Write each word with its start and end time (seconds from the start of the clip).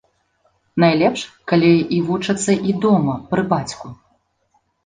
Найлепш, 0.83 1.21
калі 1.51 1.69
і 1.97 2.01
вучацца 2.09 2.51
і 2.73 2.75
дома, 2.87 3.13
пры 3.35 3.41
бацьку. 3.53 3.87